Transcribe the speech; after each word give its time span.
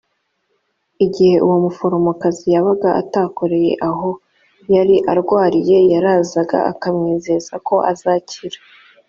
ni 0.97 1.01
igihe 1.05 1.35
uwo 1.45 1.57
muforomokazi 1.65 2.45
yabaga 2.55 2.89
atakoreye 3.01 3.71
aho 3.89 4.09
yari 4.73 4.95
arwariye 5.11 5.77
yarazaga 5.91 6.57
akamwizeza 6.71 7.53
ko 7.67 7.75
azakira 7.91 8.59